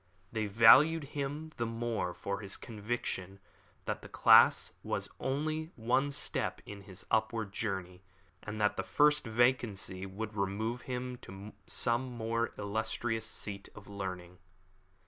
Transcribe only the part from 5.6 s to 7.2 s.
one step in his